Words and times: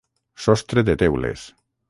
Sostre 0.45 0.85
de 0.89 0.97
teules. 1.03 1.47